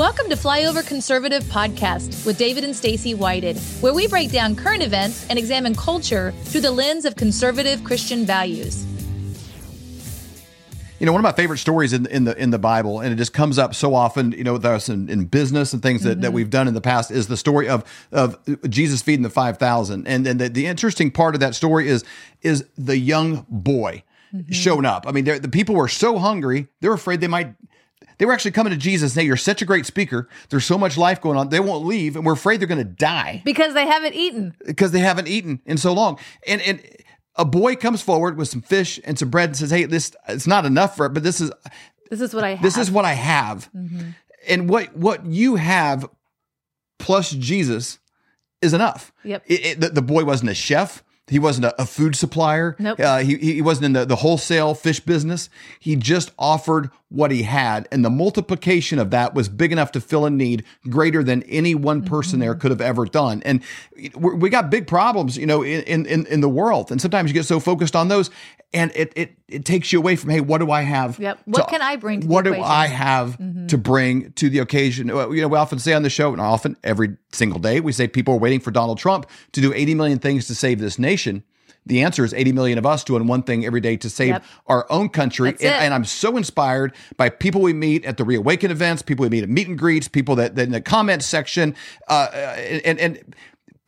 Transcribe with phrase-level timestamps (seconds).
[0.00, 4.82] Welcome to Flyover Conservative Podcast with David and Stacy Whited, where we break down current
[4.82, 8.86] events and examine culture through the lens of conservative Christian values.
[10.98, 13.16] You know, one of my favorite stories in, in the in the Bible, and it
[13.16, 16.12] just comes up so often, you know, with us in, in business and things that,
[16.12, 16.20] mm-hmm.
[16.22, 18.38] that we've done in the past, is the story of of
[18.70, 20.08] Jesus feeding the five thousand.
[20.08, 22.04] And and the, the interesting part of that story is
[22.40, 24.02] is the young boy
[24.34, 24.50] mm-hmm.
[24.50, 25.06] showing up.
[25.06, 27.54] I mean, the people were so hungry, they're afraid they might
[28.20, 30.28] they were actually coming to Jesus and say, You're such a great speaker.
[30.50, 31.48] There's so much life going on.
[31.48, 33.40] They won't leave, and we're afraid they're going to die.
[33.46, 34.54] Because they haven't eaten.
[34.66, 36.18] Because they haven't eaten in so long.
[36.46, 36.82] And and
[37.36, 40.46] a boy comes forward with some fish and some bread and says, Hey, this it's
[40.46, 41.50] not enough for it, but this is
[42.10, 42.62] this is what I have.
[42.62, 43.70] This is what I have.
[43.74, 44.10] Mm-hmm.
[44.46, 46.06] And what what you have
[46.98, 48.00] plus Jesus
[48.60, 49.14] is enough.
[49.24, 49.44] Yep.
[49.46, 51.02] It, it, the, the boy wasn't a chef.
[51.30, 52.76] He wasn't a, a food supplier.
[52.78, 53.00] Nope.
[53.00, 55.48] Uh, he, he wasn't in the, the wholesale fish business.
[55.78, 57.88] He just offered what he had.
[57.90, 61.74] And the multiplication of that was big enough to fill a need greater than any
[61.74, 62.40] one person mm-hmm.
[62.40, 63.42] there could have ever done.
[63.44, 63.62] And
[64.16, 66.90] we got big problems, you know, in, in, in the world.
[66.90, 68.30] And sometimes you get so focused on those
[68.72, 71.18] and it, it, it takes you away from, Hey, what do I have?
[71.18, 71.40] Yep.
[71.44, 72.26] What to, can I bring?
[72.28, 73.66] what do I have mm-hmm.
[73.66, 75.08] to bring to the occasion?
[75.08, 78.06] You know, we often say on the show and often every single day, we say
[78.06, 81.42] people are waiting for Donald Trump to do 80 million things to save this nation.
[81.86, 84.44] The answer is 80 million of us doing one thing every day to save yep.
[84.66, 85.48] our own country.
[85.48, 89.30] And, and, I'm so inspired by people we meet at the Reawaken events, people we
[89.30, 91.74] meet at meet and greets, people that, that in the comment section,
[92.06, 93.34] uh, and, and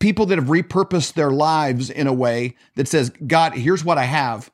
[0.03, 4.05] people that have repurposed their lives in a way that says, God, here's what I
[4.05, 4.51] have.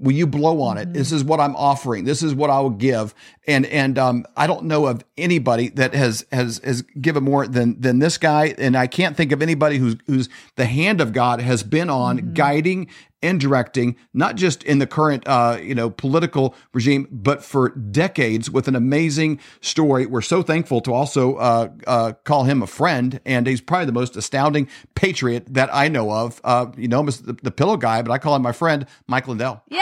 [0.00, 0.84] Will you blow on it?
[0.84, 0.92] Mm-hmm.
[0.94, 2.04] This is what I'm offering.
[2.04, 3.14] This is what I will give.
[3.46, 7.78] And and um, I don't know of anybody that has has has given more than
[7.80, 8.54] than this guy.
[8.56, 12.18] And I can't think of anybody who's who's the hand of God has been on
[12.18, 12.32] mm-hmm.
[12.32, 12.88] guiding
[13.22, 18.50] and directing, not just in the current uh, you know political regime, but for decades
[18.50, 20.06] with an amazing story.
[20.06, 23.92] We're so thankful to also uh, uh, call him a friend, and he's probably the
[23.92, 26.40] most astounding patriot that I know of.
[26.44, 28.86] Uh, you know him as the, the, pillow guy, but I call him my friend,
[29.06, 29.62] Mike Lindell.
[29.68, 29.78] Yay!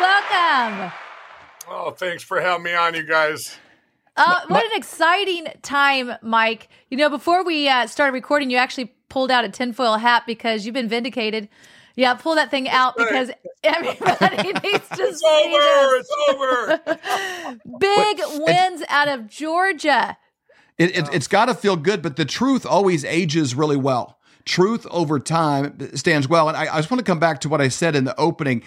[0.00, 0.92] Welcome.
[1.68, 3.56] Oh, thanks for having me on, you guys.
[4.16, 6.68] Uh, what an exciting time, Mike.
[6.90, 10.64] You know, before we uh, started recording, you actually pulled out a tinfoil hat because
[10.64, 11.46] you've been vindicated.
[11.96, 13.30] Yeah, pull that thing out because
[13.62, 16.08] everybody needs to it's see over, this.
[16.08, 17.60] It's over.
[17.78, 20.16] Big wins out of Georgia.
[20.78, 24.18] It, it, it's got to feel good, but the truth always ages really well.
[24.46, 26.48] Truth over time stands well.
[26.48, 28.62] And I, I just want to come back to what I said in the opening.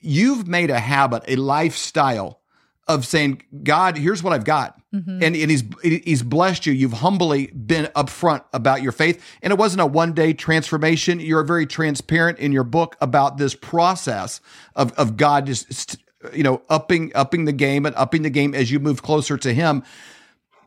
[0.00, 2.40] You've made a habit, a lifestyle
[2.88, 4.80] of saying, God, here's what I've got.
[4.94, 5.22] Mm-hmm.
[5.22, 6.72] And, and he's he's blessed you.
[6.72, 9.22] You've humbly been upfront about your faith.
[9.42, 11.20] And it wasn't a one day transformation.
[11.20, 14.40] You're very transparent in your book about this process
[14.74, 15.98] of, of God just
[16.32, 19.52] you know upping upping the game and upping the game as you move closer to
[19.52, 19.84] him.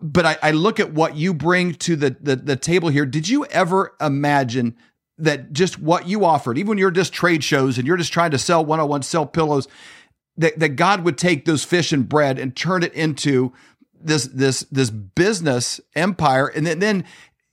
[0.03, 3.07] But I, I look at what you bring to the, the the table here.
[3.07, 4.77] Did you ever imagine
[5.17, 8.31] that just what you offered, even when you're just trade shows and you're just trying
[8.31, 9.67] to sell 101, sell pillows,
[10.37, 13.53] that, that God would take those fish and bread and turn it into
[14.03, 16.47] this this this business empire.
[16.47, 17.05] And then, then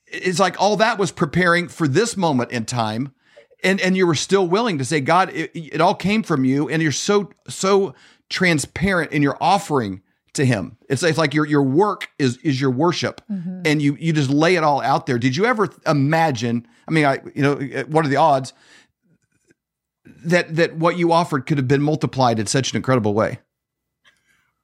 [0.07, 3.13] it's like all that was preparing for this moment in time.
[3.63, 6.69] And and you were still willing to say god it, it all came from you.
[6.69, 7.95] And you're so so
[8.31, 10.03] transparent in your offering
[10.35, 10.77] to him.
[10.89, 13.21] It's, it's like your your work is is your worship.
[13.31, 13.63] Mm-hmm.
[13.65, 15.19] and you you just lay it all out there.
[15.19, 17.57] Did you ever imagine i mean i you know
[17.87, 18.53] what are the odds
[20.25, 23.39] that that what you offered could have been multiplied in such an incredible way?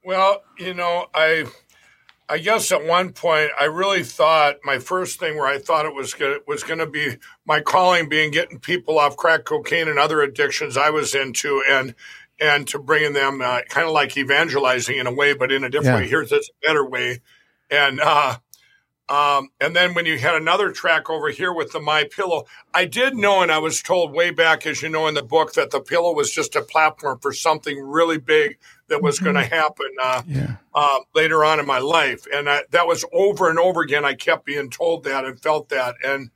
[0.05, 1.47] Well, you know, I
[2.29, 5.95] I guess at one point I really thought my first thing where I thought it
[5.95, 7.17] was gonna, was going to be
[7.47, 11.95] my calling being getting people off crack cocaine and other addictions I was into and
[12.41, 15.71] and to bringing them uh, kind of like evangelizing in a way, but in a
[15.71, 16.03] different yeah.
[16.03, 16.09] way.
[16.09, 17.21] Here's this better way,
[17.71, 18.39] and uh,
[19.09, 22.87] um, and then when you had another track over here with the My Pillow, I
[22.87, 25.71] did know, and I was told way back, as you know, in the book, that
[25.71, 28.57] the pillow was just a platform for something really big
[28.89, 29.25] that was mm-hmm.
[29.25, 30.57] going to happen uh, yeah.
[30.75, 32.27] uh, later on in my life.
[32.33, 34.07] And I, that was over and over again.
[34.07, 36.31] I kept being told that and felt that, and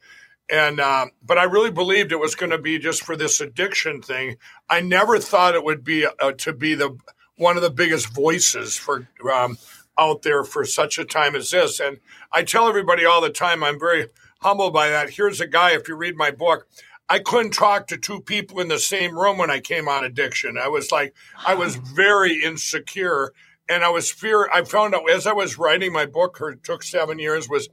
[0.50, 4.02] and uh, but I really believed it was going to be just for this addiction
[4.02, 4.36] thing.
[4.68, 6.98] I never thought it would be uh, to be the
[7.36, 9.08] one of the biggest voices for.
[9.32, 9.56] Um,
[9.98, 11.80] out there for such a time as this.
[11.80, 11.98] And
[12.32, 14.08] I tell everybody all the time, I'm very
[14.40, 15.10] humbled by that.
[15.10, 16.68] Here's a guy, if you read my book,
[17.08, 20.58] I couldn't talk to two people in the same room when I came on addiction.
[20.58, 21.14] I was like,
[21.44, 23.32] I was very insecure.
[23.70, 24.48] And I was fear.
[24.50, 27.68] I found out as I was writing my book, it took seven years, was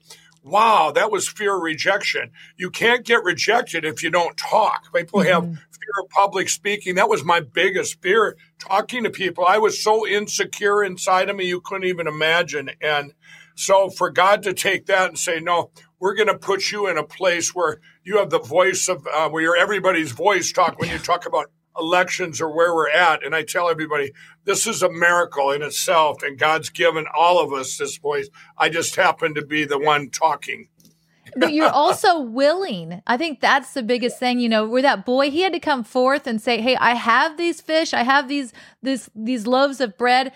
[0.46, 2.32] wow, that was fear of rejection.
[2.56, 4.94] You can't get rejected if you don't talk.
[4.94, 5.30] People mm-hmm.
[5.32, 6.96] have fear of public speaking.
[6.96, 9.44] That was my biggest fear, talking to people.
[9.46, 12.70] I was so insecure inside of me, you couldn't even imagine.
[12.80, 13.14] And
[13.56, 16.98] so for God to take that and say, no, we're going to put you in
[16.98, 21.00] a place where you have the voice of, uh, where everybody's voice talk when you
[21.00, 23.24] talk about elections or where we're at.
[23.26, 24.12] And I tell everybody,
[24.44, 28.30] this is a miracle in itself, and God's given all of us this voice.
[28.58, 30.70] I just happen to be the one talking.
[31.36, 33.02] but you're also willing.
[33.08, 34.40] I think that's the biggest thing.
[34.40, 37.38] You know, where that boy, he had to come forth and say, "Hey, I have
[37.38, 37.94] these fish.
[37.94, 40.32] I have these this these loaves of bread.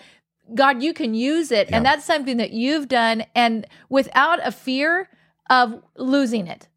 [0.54, 1.76] God, you can use it." Yeah.
[1.76, 5.08] And that's something that you've done, and without a fear
[5.48, 6.68] of losing it,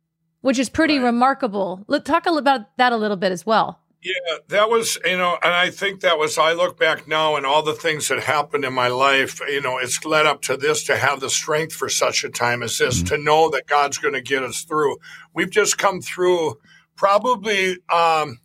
[0.42, 1.06] which is pretty right.
[1.06, 1.84] remarkable.
[1.88, 3.83] Let talk about that a little bit as well.
[4.04, 7.46] Yeah, that was, you know, and I think that was, I look back now and
[7.46, 10.84] all the things that happened in my life, you know, it's led up to this
[10.86, 13.16] to have the strength for such a time as this, mm-hmm.
[13.16, 14.98] to know that God's going to get us through.
[15.34, 16.60] We've just come through
[16.98, 18.40] probably, um,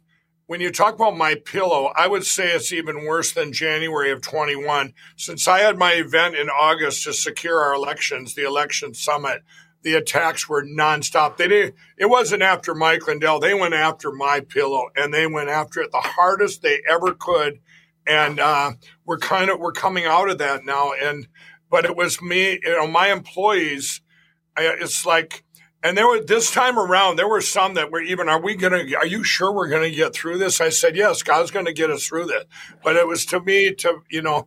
[0.46, 4.22] when you talk about my pillow, I would say it's even worse than January of
[4.22, 4.94] 21.
[5.16, 9.42] Since I had my event in August to secure our elections, the election summit,
[9.82, 11.36] the attacks were nonstop.
[11.36, 11.76] They didn't.
[11.96, 13.40] It wasn't after Mike Lindell.
[13.40, 17.60] They went after my pillow, and they went after it the hardest they ever could.
[18.06, 18.72] And uh,
[19.04, 20.92] we're kind of we're coming out of that now.
[20.92, 21.28] And
[21.70, 24.00] but it was me, you know, my employees.
[24.56, 25.44] It's like,
[25.84, 28.84] and there were this time around, there were some that were even, are we gonna?
[28.96, 30.60] Are you sure we're gonna get through this?
[30.60, 32.44] I said, yes, God's gonna get us through this.
[32.82, 34.46] But it was to me to you know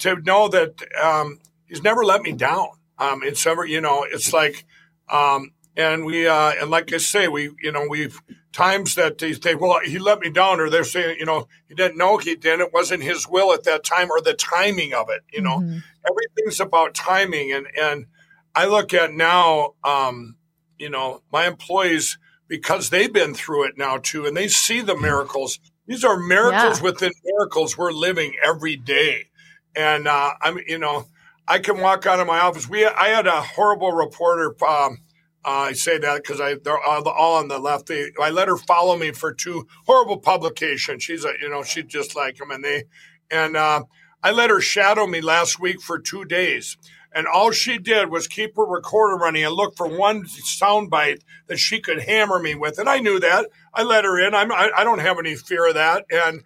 [0.00, 4.32] to know that um, He's never let me down um, it's ever, you know, it's
[4.32, 4.64] like,
[5.08, 8.20] um, and we, uh, and like I say, we, you know, we've
[8.52, 11.74] times that they say, well, he let me down, or they're saying, you know, he
[11.74, 15.10] didn't know he didn't It wasn't his will at that time, or the timing of
[15.10, 15.22] it.
[15.32, 15.78] You know, mm-hmm.
[16.08, 18.06] everything's about timing, and and
[18.54, 20.36] I look at now, um,
[20.78, 24.96] you know, my employees because they've been through it now too, and they see the
[24.96, 25.58] miracles.
[25.86, 26.84] These are miracles yeah.
[26.84, 29.30] within miracles we're living every day,
[29.74, 31.06] and uh, I'm, you know
[31.46, 32.68] I can walk out of my office.
[32.68, 34.54] We I had a horrible reporter.
[34.64, 34.98] Um,
[35.44, 37.86] uh, I say that because I they're all, all on the left.
[37.86, 41.02] They, I let her follow me for two horrible publications.
[41.02, 42.84] She's a you know she just like them, and they
[43.30, 43.84] and uh,
[44.22, 46.78] I let her shadow me last week for two days.
[47.16, 51.58] And all she did was keep her recorder running and look for one soundbite that
[51.58, 52.78] she could hammer me with.
[52.78, 53.46] And I knew that.
[53.72, 54.34] I let her in.
[54.34, 56.06] I'm, I, I don't have any fear of that.
[56.10, 56.42] And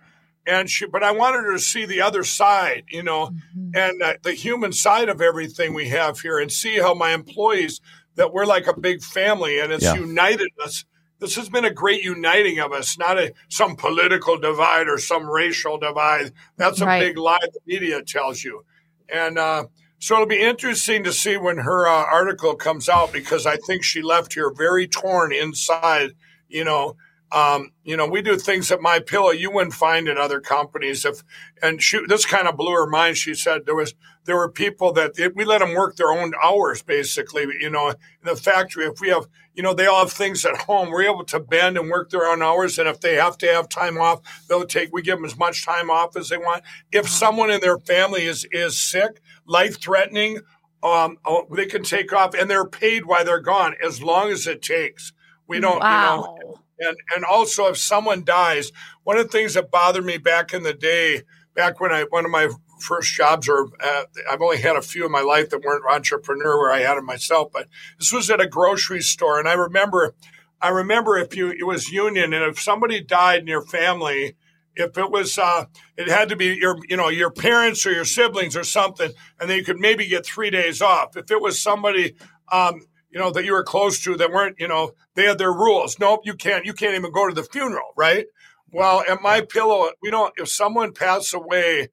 [0.49, 3.71] and she but i wanted her to see the other side you know mm-hmm.
[3.75, 7.81] and uh, the human side of everything we have here and see how my employees
[8.17, 9.95] that we're like a big family and it's yeah.
[9.95, 10.85] united us
[11.21, 15.29] this has been a great uniting of us not a some political divide or some
[15.29, 17.00] racial divide that's a right.
[17.00, 18.65] big lie the media tells you
[19.09, 19.65] and uh,
[20.00, 23.85] so it'll be interesting to see when her uh, article comes out because i think
[23.85, 26.12] she left here very torn inside
[26.49, 26.97] you know
[27.30, 31.04] um, you know, we do things at My Pillow you wouldn't find in other companies.
[31.04, 31.22] If
[31.62, 33.19] and she, this kind of blew her mind.
[33.19, 33.94] She said there was
[34.25, 37.46] there were people that it, we let them work their own hours, basically.
[37.60, 40.56] You know, in the factory, if we have, you know, they all have things at
[40.56, 40.90] home.
[40.90, 43.69] We're able to bend and work their own hours, and if they have to have
[43.69, 44.88] time off, they'll take.
[44.92, 46.62] We give them as much time off as they want.
[46.92, 47.08] If uh-huh.
[47.08, 50.38] someone in their family is is sick, life threatening,
[50.82, 54.46] um, oh, they can take off, and they're paid while they're gone as long as
[54.46, 55.12] it takes.
[55.46, 56.36] We don't, wow.
[56.38, 58.72] you know and and also if someone dies,
[59.04, 61.22] one of the things that bothered me back in the day,
[61.54, 65.04] back when I one of my first jobs, or uh, I've only had a few
[65.04, 67.68] in my life that weren't entrepreneur where I had it myself, but
[67.99, 70.14] this was at a grocery store, and I remember,
[70.61, 74.37] I remember if you it was union, and if somebody died in your family.
[74.80, 75.64] If it was, uh,
[75.97, 79.50] it had to be your, you know, your parents or your siblings or something, and
[79.50, 81.16] then you could maybe get three days off.
[81.16, 82.14] If it was somebody,
[82.52, 85.53] um, you know, that you were close to that weren't, you know, they had their
[85.53, 85.99] rules.
[85.99, 88.27] Nope, you can't, you can't even go to the funeral, right?
[88.71, 91.88] Well, at my pillow, we don't, if someone passed away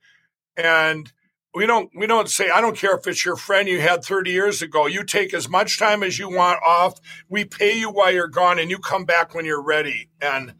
[0.57, 1.11] and
[1.53, 4.31] we don't, we don't say, I don't care if it's your friend you had 30
[4.31, 6.99] years ago, you take as much time as you want off.
[7.29, 10.09] We pay you while you're gone and you come back when you're ready.
[10.21, 10.53] And,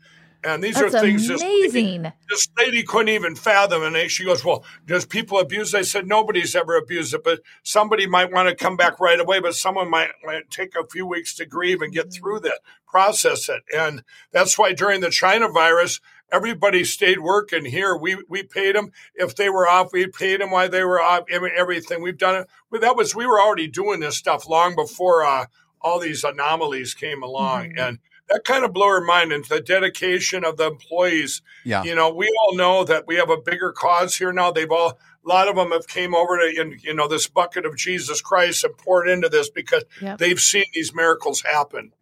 [0.46, 2.04] and these That's are things amazing.
[2.04, 3.82] This, this lady couldn't even fathom.
[3.84, 5.74] And she goes, Well, does people abuse?
[5.74, 9.40] I said, Nobody's ever abused it, but somebody might want to come back right away,
[9.40, 13.50] but someone might, might take a few weeks to grieve and get through that, process
[13.50, 13.64] it.
[13.76, 16.00] And that's why during the China virus,
[16.32, 17.98] everybody stayed working here.
[17.98, 19.94] We we paid them if they were off.
[19.94, 21.24] We paid them while they were off.
[21.30, 22.48] Everything we've done it.
[22.70, 25.46] But that was we were already doing this stuff long before uh,
[25.82, 27.70] all these anomalies came along.
[27.72, 27.80] Mm-hmm.
[27.80, 31.42] And that kind of blew her mind and the dedication of the employees.
[31.64, 31.84] Yeah.
[31.84, 34.52] You know, we all know that we have a bigger cause here now.
[34.52, 37.66] They've all a lot of them have came over to in, you know this bucket
[37.66, 40.20] of Jesus Christ and poured into this because Yep.
[40.20, 41.94] they've seen these miracles happen.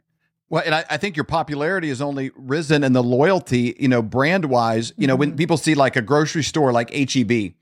[0.50, 4.02] Well, and I, I think your popularity has only risen and the loyalty, you know,
[4.02, 5.38] brand wise, you know, when mm-hmm.
[5.38, 7.54] people see like a grocery store like HEB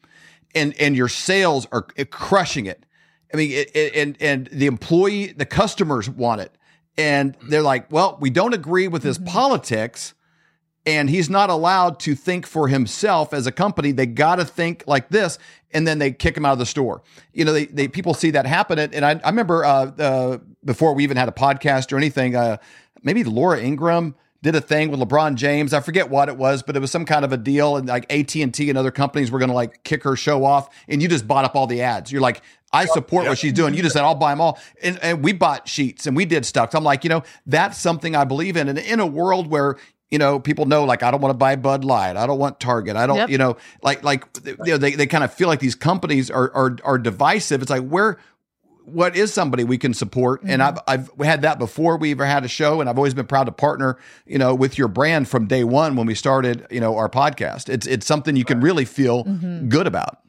[0.53, 2.86] and and your sales are eh, crushing it.
[3.34, 6.58] I mean, it, it- and and the employee, the customers want it.
[6.98, 10.14] And they're like, well, we don't agree with his politics
[10.86, 13.92] and he's not allowed to think for himself as a company.
[13.92, 15.38] They got to think like this,
[15.72, 17.04] and then they kick him out of the store.
[17.34, 20.38] You know, they, they people see that happen, and and I, I remember uh, uh,
[20.66, 22.58] before we even had a podcast or anything, uh,
[23.04, 25.74] maybe Laura Ingraham did a thing with LeBron James.
[25.74, 28.12] I forget what it was, but it was some kind of a deal, and like
[28.12, 31.02] AT and T and other companies were going to like kick her show off, and
[31.02, 32.12] you just bought up all the ads.
[32.12, 32.42] You're like.
[32.74, 33.74] I support what she's doing.
[33.74, 34.58] You just said, I'll buy them all.
[34.82, 36.72] And, and we bought sheets and we did stuff.
[36.72, 38.70] So I'm like, you know, that's something I believe in.
[38.70, 39.76] And in a world where
[40.10, 42.16] you know, people know like I don't want to buy Bud Light.
[42.16, 42.96] I don't want Target.
[42.96, 43.30] I don't, Yep.
[43.30, 46.50] you know, like like you know, they they kind of feel like these companies are
[46.54, 47.62] are are divisive.
[47.62, 48.18] It's like where
[48.86, 50.42] what is somebody we can support?
[50.44, 53.28] And I've I've had that before we ever had a show, and I've always been
[53.28, 56.80] proud to partner, you know, with your brand from day one when we started, you
[56.80, 57.70] know, our podcast.
[57.70, 60.20] It's it's something you can really feel good about.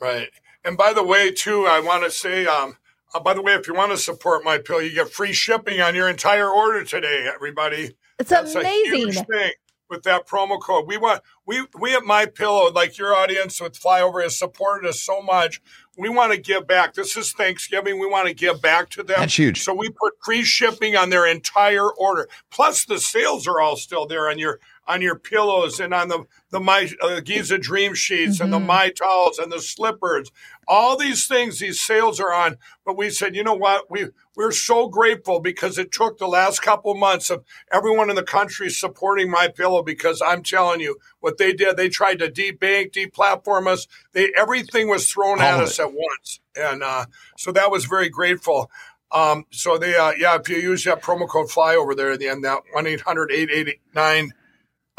[0.00, 0.28] Right.
[0.64, 2.76] And by the way, too, I want to say, um,
[3.14, 5.80] uh, by the way, if you want to support my pill, you get free shipping
[5.80, 7.96] on your entire order today, everybody.
[8.18, 8.94] It's That's a amazing.
[8.94, 9.52] huge thing
[9.90, 10.86] with that promo code.
[10.86, 15.02] We want we we at My Pillow, like your audience with Flyover, has supported us
[15.02, 15.60] so much.
[15.98, 16.94] We want to give back.
[16.94, 17.98] This is Thanksgiving.
[17.98, 19.16] We want to give back to them.
[19.18, 19.62] That's huge.
[19.62, 22.28] So we put free shipping on their entire order.
[22.50, 26.24] Plus the sales are all still there on your on your pillows and on the
[26.50, 30.30] the my uh, Giza Dream sheets and the my towels and the slippers.
[30.72, 32.56] All these things, these sales are on.
[32.86, 33.90] But we said, you know what?
[33.90, 38.22] We we're so grateful because it took the last couple months of everyone in the
[38.22, 41.76] country supporting my pillow because I'm telling you what they did.
[41.76, 43.88] They tried to debank, deplatform us.
[44.12, 45.82] They everything was thrown All at us it.
[45.82, 48.70] at once, and uh, so that was very grateful.
[49.12, 52.20] Um, so they, uh, yeah, if you use that promo code fly over there at
[52.20, 54.32] the end, that 1 800 889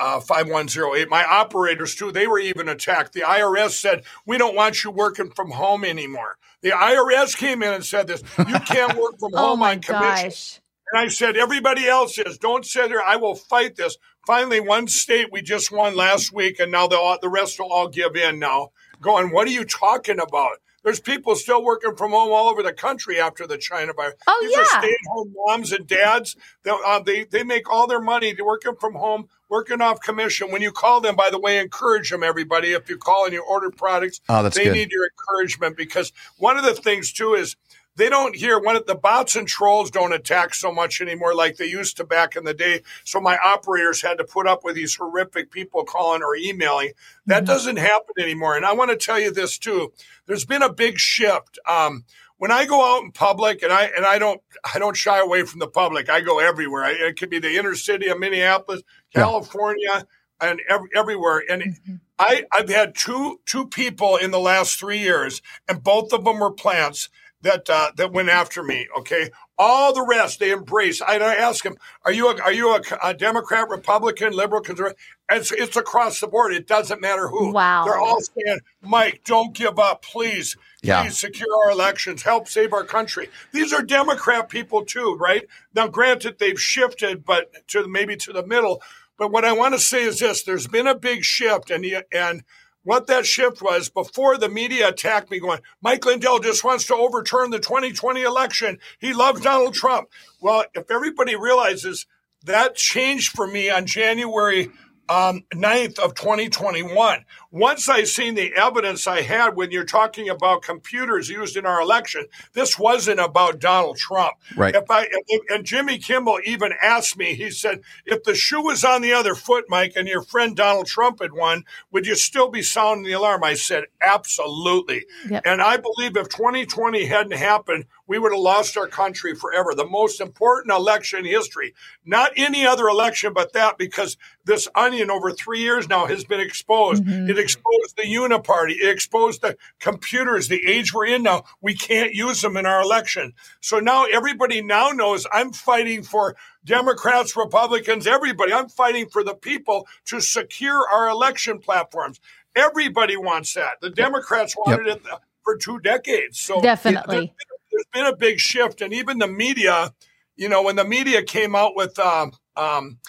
[0.01, 1.09] uh, 5108.
[1.09, 3.13] My operators, too, they were even attacked.
[3.13, 6.37] The IRS said, We don't want you working from home anymore.
[6.61, 9.81] The IRS came in and said this you can't work from Oh home my on
[9.81, 10.29] commission.
[10.29, 10.61] gosh.
[10.91, 12.37] And I said, Everybody else is.
[12.37, 13.01] Don't sit there.
[13.03, 13.97] I will fight this.
[14.27, 17.71] Finally, one state we just won last week, and now the, all, the rest will
[17.71, 18.69] all give in now.
[19.01, 20.57] Going, what are you talking about?
[20.83, 24.15] There's people still working from home all over the country after the China virus.
[24.27, 24.79] Oh, These are yeah.
[24.79, 26.35] stay-at-home moms and dads.
[26.63, 30.49] They, uh, they they make all their money working from home, working off commission.
[30.49, 32.71] When you call them, by the way, encourage them, everybody.
[32.71, 34.73] If you call and you order products, Oh, they good.
[34.73, 37.57] need your encouragement because one of the things too is
[37.97, 41.57] they don't hear one of the bots and trolls don't attack so much anymore like
[41.57, 42.81] they used to back in the day.
[43.03, 46.93] So my operators had to put up with these horrific people calling or emailing.
[47.25, 48.55] That doesn't happen anymore.
[48.55, 49.91] And I want to tell you this too.
[50.25, 51.59] There's been a big shift.
[51.67, 52.05] Um,
[52.41, 54.41] when I go out in public, and I and I don't
[54.73, 56.09] I don't shy away from the public.
[56.09, 56.83] I go everywhere.
[56.83, 58.81] I, it could be the inner city of Minneapolis,
[59.13, 59.21] Yeah.
[59.21, 60.07] California,
[60.41, 61.43] and ev- everywhere.
[61.47, 61.77] And
[62.17, 66.39] I I've had two two people in the last three years, and both of them
[66.39, 67.09] were plants
[67.41, 68.87] that uh, that went after me.
[68.97, 69.29] Okay,
[69.61, 71.01] all the rest they embrace.
[71.01, 74.97] I, I ask them, "Are you a, are you a, a Democrat, Republican, liberal, conservative?"
[75.29, 76.51] It's it's across the board.
[76.53, 77.53] It doesn't matter who.
[77.53, 77.85] Wow.
[77.85, 81.03] they're all saying, "Mike, don't give up, please." Yeah.
[81.03, 83.29] Please secure our elections, help save our country.
[83.51, 85.47] These are Democrat people too, right?
[85.75, 88.81] Now, granted, they've shifted, but to maybe to the middle.
[89.15, 92.05] But what I want to say is this: there's been a big shift, and the-
[92.11, 92.43] and
[92.83, 96.95] what that shift was before the media attacked me, going, Mike Lindell just wants to
[96.95, 98.79] overturn the 2020 election.
[98.99, 100.09] He loves Donald Trump.
[100.39, 102.07] Well, if everybody realizes
[102.45, 104.71] that changed for me on January
[105.11, 107.25] um, 9th of 2021.
[107.51, 111.81] Once I seen the evidence I had when you're talking about computers used in our
[111.81, 114.35] election, this wasn't about Donald Trump.
[114.55, 114.73] Right.
[114.73, 118.85] If I if, and Jimmy Kimmel even asked me, he said, if the shoe was
[118.85, 122.49] on the other foot, Mike, and your friend Donald Trump had won, would you still
[122.49, 123.43] be sounding the alarm?
[123.43, 125.05] I said, absolutely.
[125.29, 125.43] Yep.
[125.45, 129.73] And I believe if 2020 hadn't happened, we would have lost our country forever.
[129.73, 131.73] The most important election in history.
[132.05, 136.39] Not any other election but that, because this onion over three years now has been
[136.39, 137.03] exposed.
[137.05, 137.29] Mm-hmm.
[137.29, 138.71] It exposed the uniparty.
[138.71, 141.43] It exposed the computers, the age we're in now.
[141.61, 143.33] We can't use them in our election.
[143.59, 148.53] So now everybody now knows I'm fighting for Democrats, Republicans, everybody.
[148.53, 152.19] I'm fighting for the people to secure our election platforms.
[152.55, 153.81] Everybody wants that.
[153.81, 155.01] The Democrats wanted it
[155.43, 156.39] for two decades.
[156.39, 157.33] So Definitely.
[157.71, 159.93] there's been a big shift, and even the media.
[160.35, 162.99] You know, when the media came out with um, um,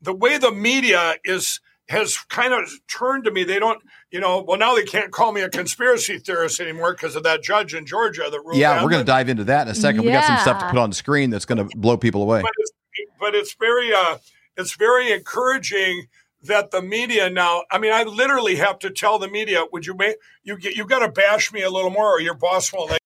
[0.00, 1.60] the way the media is
[1.92, 3.44] has kind of turned to me.
[3.44, 3.80] They don't,
[4.10, 7.42] you know, well now they can't call me a conspiracy theorist anymore because of that
[7.42, 8.56] judge in Georgia that ruled.
[8.56, 10.04] Yeah, we're going to dive into that in a second.
[10.04, 12.42] We got some stuff to put on the screen that's going to blow people away.
[12.42, 12.72] but it's,
[13.20, 14.18] but it's very uh,
[14.56, 16.06] it's very encouraging
[16.44, 17.62] that the media now.
[17.70, 20.86] I mean, I literally have to tell the media, "Would you make you get you
[20.86, 23.00] got to bash me a little more, or your boss won't let."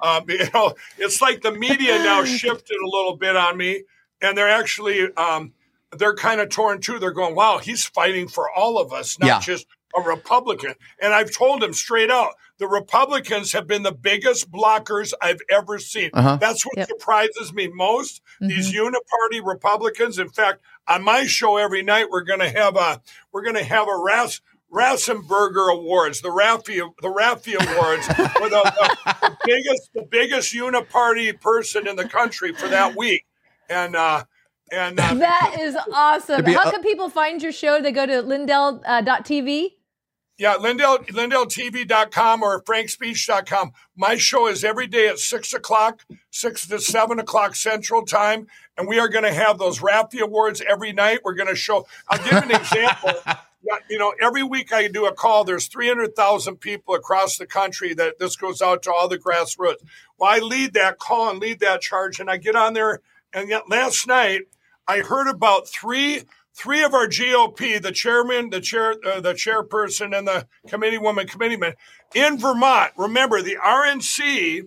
[0.00, 3.84] um, you know, it's like the media now shifted a little bit on me,
[4.22, 5.52] and they're actually um,
[5.96, 6.98] they're kind of torn too.
[6.98, 9.40] They're going, "Wow, he's fighting for all of us, not Yeah.
[9.40, 9.66] just
[9.96, 15.12] a Republican." And I've told him straight out, the Republicans have been the biggest blockers
[15.22, 16.10] I've ever seen.
[16.12, 16.36] Uh-huh.
[16.36, 16.88] That's what Yep.
[16.88, 18.20] surprises me most.
[18.40, 20.18] These uniparty Republicans.
[20.18, 23.00] In fact, on my show every night, we're going to have a
[23.32, 24.40] we're going to have a Ras.
[24.70, 31.40] Raffensperger Awards, the Raffi, the Raffi Awards, for the, the, the biggest, the biggest uniparty
[31.40, 33.24] person in the country for that week,
[33.70, 34.24] and uh,
[34.72, 36.44] and uh, That is awesome.
[36.44, 37.80] How a- can people find your show?
[37.80, 39.72] They go to Lindell uh, dot TV.
[40.38, 43.72] Yeah, Lindell, LindellTV.com or FrankSpeech.com.
[43.96, 48.46] My show is every day at 6 o'clock, 6 to 7 o'clock Central Time.
[48.76, 51.22] And we are going to have those Raffi Awards every night.
[51.24, 53.12] We're going to show, I'll give an example.
[53.90, 55.44] You know, every week I do a call.
[55.44, 59.82] There's 300,000 people across the country that this goes out to all the grassroots.
[60.16, 62.18] Well, I lead that call and lead that charge.
[62.18, 63.00] And I get on there.
[63.32, 64.42] And yet last night,
[64.88, 66.22] I heard about three
[66.54, 71.28] three of our GOP, the chairman, the chair, uh, the chairperson, and the committee woman,
[71.28, 71.74] committeeman
[72.16, 72.92] in Vermont.
[72.96, 74.62] Remember, the RNC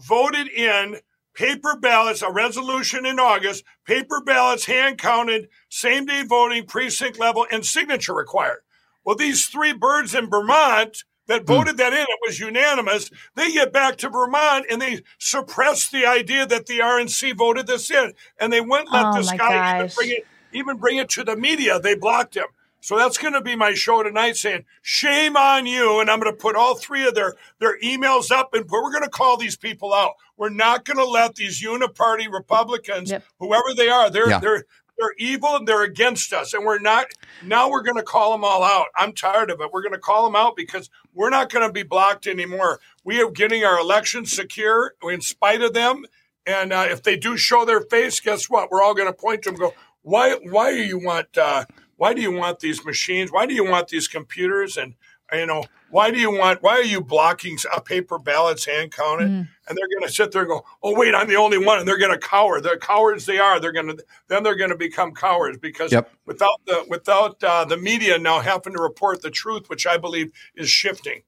[0.00, 0.96] voted in
[1.34, 7.46] paper ballots, a resolution in August, paper ballots hand counted, same day voting, precinct level,
[7.52, 8.60] and signature required.
[9.04, 11.46] Well, these three birds in Vermont that hmm.
[11.46, 13.10] voted that in, it was unanimous.
[13.36, 17.90] They get back to Vermont and they suppress the idea that the RNC voted this
[17.90, 21.24] in, and they wouldn't let Oh, this guy even bring it, even bring it to
[21.24, 21.78] the media.
[21.78, 22.46] They blocked him.
[22.80, 26.32] So that's going to be my show tonight, saying shame on you, and I'm going
[26.32, 29.56] to put all three of their their emails up, and we're going to call these
[29.56, 30.12] people out.
[30.36, 33.24] We're not going to let these uniparty Republicans, Yep.
[33.40, 34.38] whoever they are, they're Yeah.
[34.38, 34.64] they're
[34.98, 37.06] they're evil and they're against us, and we're not.
[37.42, 38.86] Now we're going to call them all out.
[38.96, 39.70] I'm tired of it.
[39.72, 42.80] We're going to call them out because we're not going to be blocked anymore.
[43.04, 46.04] We are getting our elections secure in spite of them.
[46.46, 48.70] And uh, if they do show their face, guess what?
[48.70, 49.58] We're all going to point to them.
[49.58, 50.34] Go, why?
[50.42, 51.36] Why do you want?
[51.36, 51.64] Uh,
[51.96, 53.30] why do you want these machines?
[53.30, 54.76] Why do you want these computers?
[54.76, 54.94] And
[55.32, 56.62] you know, why do you want?
[56.62, 59.28] Why are you blocking a paper ballots hand counted?
[59.28, 59.48] Mm.
[59.68, 61.86] And they're going to sit there and go, "Oh wait, I'm the only one," and
[61.86, 62.60] they're going to cower.
[62.60, 63.26] They're cowards.
[63.26, 63.60] They are.
[63.60, 66.10] They're going to then they're going to become cowards because Yep.
[66.26, 70.30] without the without uh, the media now having to report the truth, which I believe
[70.54, 71.22] is shifting.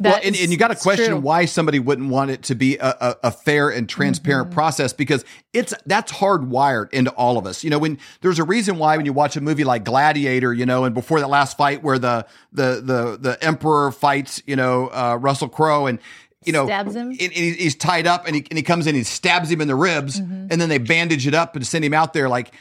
[0.00, 1.18] Well, and, and you got to question true.
[1.20, 4.54] why somebody wouldn't want it to be a, a, a fair and transparent Mm-hmm.
[4.54, 7.62] process because it's that's hardwired into all of us.
[7.64, 10.66] You know, when there's a reason why when you watch a movie like Gladiator, you
[10.66, 14.88] know, and before that last fight where the the the the emperor fights, you know,
[14.88, 15.98] uh, Russell Crowe and
[16.44, 17.10] you know, Stabs him.
[17.10, 19.68] and- and he's tied up and he, and he comes in, he stabs him in
[19.68, 20.48] the ribs, Mm-hmm.
[20.50, 22.52] and then they bandage it up and send him out there like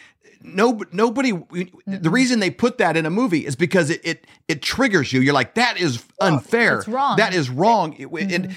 [0.44, 1.32] no nobody
[1.86, 5.22] the reason they put that in a movie is because it it, it triggers you.
[5.22, 7.18] You're like that is unfair It's wrong.
[7.18, 7.94] that is wrong.
[7.98, 8.56] It- and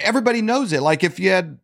[0.00, 0.82] everybody knows it.
[0.82, 1.58] Like if you had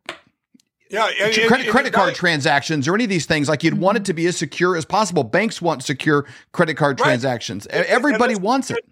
[0.89, 3.63] Yeah, and, and- credit and credit card got- transactions or any of these things like
[3.63, 5.23] you'd want it to be as secure as possible.
[5.23, 7.05] Banks want secure credit card Right.
[7.07, 7.67] transactions.
[7.67, 8.85] Everybody this- wants it.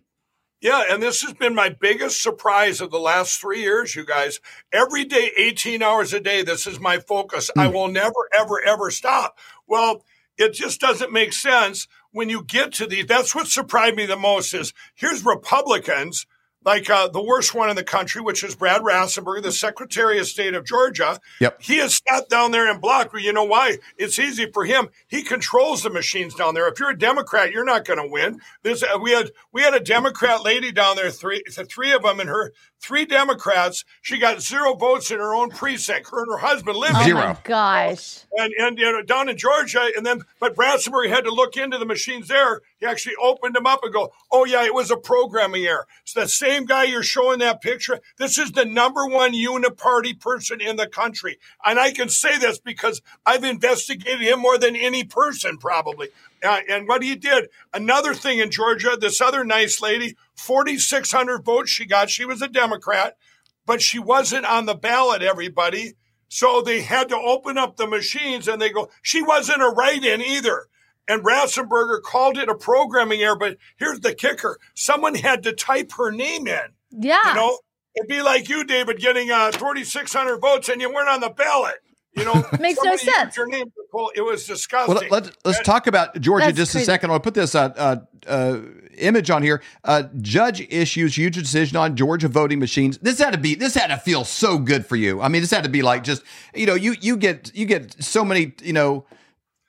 [0.59, 4.39] Yeah, and this has been my biggest surprise of the last three years, you guys.
[4.71, 7.51] Every day, 18 hours a day, this is my focus.
[7.55, 7.73] I mm.
[7.73, 9.37] will never, ever, ever stop.
[9.67, 10.03] Well,
[10.37, 13.05] it just doesn't make sense when you get to these.
[13.05, 16.25] That's what surprised me the most is here's Republicans,
[16.63, 20.27] like uh, the worst one in the country, which is Brad Raffensperger, the Secretary of
[20.27, 21.19] State of Georgia.
[21.39, 21.61] Yep.
[21.61, 23.13] He has sat down there and blocked.
[23.13, 23.77] Well, you know why?
[23.97, 24.89] It's easy for him.
[25.07, 26.67] He controls the machines down there.
[26.67, 28.41] If you're a Democrat, you're not going to win.
[28.63, 32.03] There's uh, we had we had a Democrat lady down there, three the three of
[32.03, 33.83] them, and her three Democrats.
[34.01, 36.09] She got zero votes in her own precinct.
[36.11, 37.37] Her and her husband live Oh Zero.
[37.43, 38.19] gosh.
[38.37, 41.77] and and you know down in Georgia, and then but Bransonburg had to look into
[41.77, 42.61] the machines there.
[42.79, 46.13] He actually opened them up and go, "Oh yeah, it was a programming error." It's
[46.13, 50.75] the same guy you're showing that picture, this is the number one uniparty person in
[50.75, 55.57] the country, and I can say this because I've investigated him more than any person
[55.57, 56.09] probably.
[56.47, 61.69] Uh, and what he did, another thing in Georgia, this other nice lady, 4,600 votes
[61.69, 62.09] she got.
[62.09, 63.17] She was a Democrat,
[63.65, 65.21] but she wasn't on the ballot.
[65.21, 65.95] Everybody.
[66.29, 70.03] So they had to open up the machines and they go, she wasn't a write
[70.03, 70.67] in either.
[71.07, 73.37] And Raffensperger called it a programming error.
[73.37, 76.73] But here's the kicker someone had to type her name in.
[76.91, 77.29] Yeah.
[77.29, 77.59] You know,
[77.95, 81.75] it'd be like you, David, getting uh, 4,600 votes and you weren't on the ballot.
[82.17, 83.37] You know, makes no sense.
[83.37, 83.71] Your name,
[84.15, 84.95] it was disgusting.
[84.95, 86.83] Well, let, us talk about Georgia just crazy.
[86.83, 87.11] a second.
[87.11, 87.95] I'll put this uh, uh,
[88.27, 88.59] uh,
[88.97, 89.61] image on here.
[89.83, 92.97] Uh, judge issues huge decision on Georgia voting machines.
[92.97, 93.55] This had to be.
[93.55, 95.21] This had to feel so good for you.
[95.21, 96.23] I mean, this had to be like just
[96.55, 99.05] you know you you get you get so many you know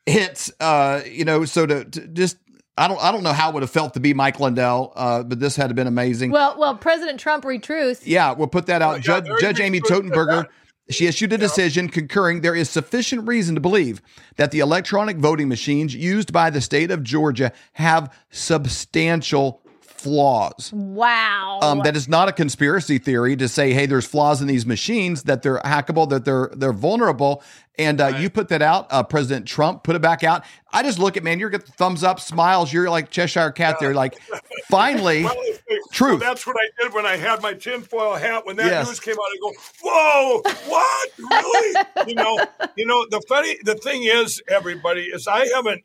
[0.07, 0.51] hits.
[0.59, 2.39] Uh, you know, so to, to just
[2.79, 5.23] I don't I don't know how it would have felt to be Mike Lindell, uh,
[5.23, 6.31] but this had to been amazing.
[6.31, 8.03] Well, well, President Trump retruth.
[8.05, 8.89] Yeah, we'll put that out.
[8.89, 10.47] Well, yeah, Judge, Judge Amy retruth Totenberger.
[10.91, 14.01] She issued a decision concurring there is sufficient reason to believe
[14.37, 19.63] that the electronic voting machines used by the state of Georgia have substantial
[20.01, 20.73] flaws.
[20.73, 21.59] Wow.
[21.63, 25.25] Um, that is not a conspiracy theory to say, hey, there's flaws in these machines,
[25.25, 27.43] that they're hackable, that they're they're vulnerable.
[27.79, 28.89] And uh, you put that out.
[28.91, 30.45] Uh, President Trump put it back out.
[30.73, 32.73] I just look at man, you're getting thumbs up, smiles.
[32.73, 33.77] You're like Cheshire cat.
[33.79, 34.19] There, like
[34.69, 35.37] finally, Well,
[35.93, 36.21] truth.
[36.21, 38.45] Well, that's what I did when I had my tinfoil hat.
[38.47, 38.89] When that Yes.
[38.89, 41.11] news came out, I go, "Whoa, what?
[41.19, 42.39] Really?" you know,
[42.77, 43.07] you know.
[43.11, 45.83] The funny, the thing is, everybody is I haven't,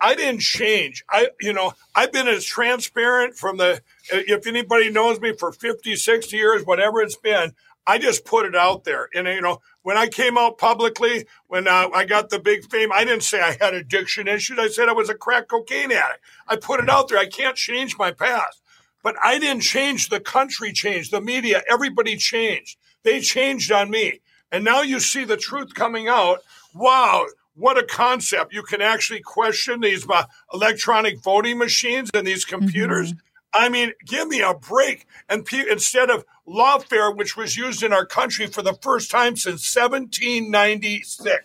[0.00, 1.04] I didn't change.
[1.08, 3.80] I, you know, I've been as transparent from the.
[4.10, 7.52] If anybody knows me for 50, 60 years, whatever it's been,
[7.86, 9.08] I just put it out there.
[9.14, 12.92] And you know, when I came out publicly, when uh, I got the big fame,
[12.92, 14.58] I didn't say I had addiction issues.
[14.58, 16.20] I said I was a crack cocaine addict.
[16.48, 17.18] I put it out there.
[17.18, 18.62] I can't change my past.
[19.02, 20.08] But I didn't change.
[20.08, 21.10] The country changed.
[21.10, 22.78] The media, everybody changed.
[23.02, 24.20] They changed on me.
[24.50, 26.40] And now you see the truth coming out.
[26.74, 28.52] Wow, what a concept.
[28.52, 30.06] You can actually question these
[30.52, 33.12] electronic voting machines and these computers.
[33.12, 33.18] Mm-hmm.
[33.54, 35.06] I mean, give me a break.
[35.28, 39.36] And pe- instead of lawfare, which was used in our country for the first time
[39.36, 41.44] since 1796,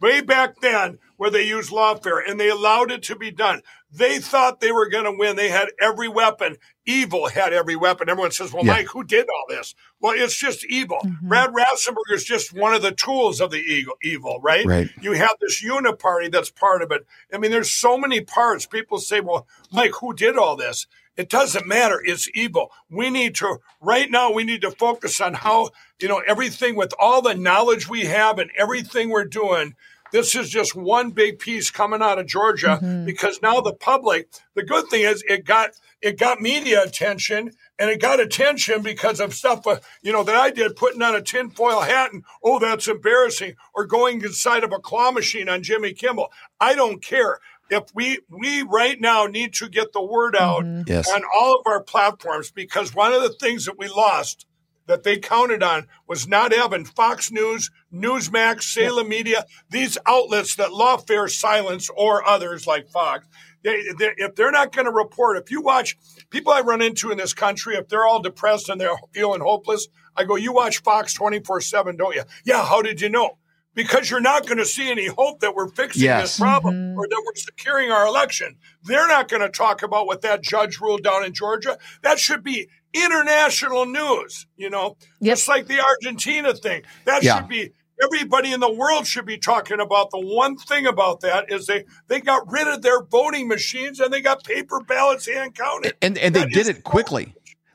[0.00, 3.62] way back then, where they used lawfare and they allowed it to be done.
[3.96, 5.36] They thought they were going to win.
[5.36, 6.56] They had every weapon.
[6.84, 8.08] Evil had every weapon.
[8.08, 8.72] Everyone says, well, Yeah.
[8.72, 9.76] Mike, who did all this?
[10.00, 10.98] Well, it's just evil.
[11.04, 11.28] Mm-hmm.
[11.28, 14.66] Brad Raffensperger is just one of the tools of the evil, evil right?
[14.66, 14.90] Right.
[15.00, 17.06] You have this uniparty that's part of it.
[17.32, 18.66] I mean, there's so many parts.
[18.66, 20.88] People say, well, Mike, who did all this?
[21.16, 22.02] It doesn't matter.
[22.04, 22.72] It's evil.
[22.90, 26.92] We need to, right now, we need to focus on how, you know, everything with
[26.98, 29.76] all the knowledge we have and everything we're doing.
[30.14, 34.62] This is just one big piece coming out of Georgia because now the public, the
[34.62, 37.50] good thing is it got, it got media attention
[37.80, 41.16] and it got attention because of stuff, uh, you know, that I did putting on
[41.16, 45.64] a tinfoil hat and, oh, that's embarrassing or going inside of a claw machine on
[45.64, 46.30] Jimmy Kimmel.
[46.60, 51.10] I don't care if we we right now need to get the word out Yes.
[51.10, 54.46] on all of our platforms because one of the things that we lost
[54.86, 60.70] that they counted on was not having Fox News, Newsmax, Salem Media, these outlets that
[60.70, 63.26] lawfare silence or others like Fox.
[63.62, 65.96] They, they, if they're not going to report, if you watch
[66.30, 69.88] people I run into in this country, if they're all depressed and they're feeling hopeless,
[70.16, 72.22] I go, you watch Fox 24 7, don't you?
[72.44, 73.38] Yeah, how did you know?
[73.74, 76.22] Because you're not going to see any hope that we're fixing Yes.
[76.22, 76.98] this problem mm-hmm.
[76.98, 78.56] or that we're securing our election.
[78.84, 81.78] They're not going to talk about what that judge ruled down in Georgia.
[82.02, 85.36] That should be international news, you know, Yep.
[85.36, 86.82] just like the Argentina thing.
[87.04, 87.36] That Yeah.
[87.38, 87.70] should be
[88.02, 91.84] everybody in the world should be talking about the one thing about that is they
[92.08, 95.94] they got rid of their voting machines and they got paper ballots hand counted.
[96.02, 97.34] and and they That did it quickly.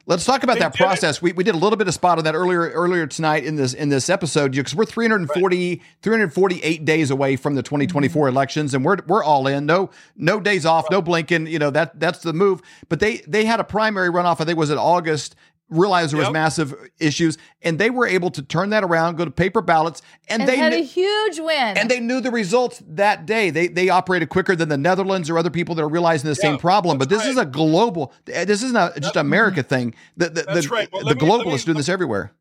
[0.10, 1.22] Let's talk about that process.
[1.22, 3.76] We, we did a little bit of spot on that earlier earlier tonight in this
[3.76, 8.36] in this episode because we're 340 348 days away from the 2024 Mm-hmm.
[8.36, 9.68] elections and we're we're all in.
[9.68, 12.64] No no days off, no blinking, you know, that that's the move.
[12.90, 15.36] But they they had a primary runoff I think was in August
[15.70, 16.34] realized there was Yep.
[16.34, 20.42] massive issues and they were able to turn that around, go to paper ballots and,
[20.42, 21.78] and they had knew- a huge win.
[21.78, 23.50] and they knew the results that day.
[23.50, 26.54] They they operated quicker than the Netherlands or other people that are realizing the same
[26.54, 26.98] Yeah, problem.
[26.98, 28.14] But this that's is a global.
[28.32, 29.94] Eh, this isn't a, just an America thing.
[30.18, 30.90] The the, That's the, right.
[30.92, 32.32] Well, the me- globalists me- doing this everywhere.